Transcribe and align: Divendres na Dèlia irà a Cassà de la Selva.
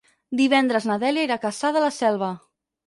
Divendres 0.39 0.87
na 0.93 0.97
Dèlia 1.05 1.29
irà 1.29 1.39
a 1.41 1.45
Cassà 1.45 1.75
de 1.77 1.87
la 1.89 1.95
Selva. 2.01 2.35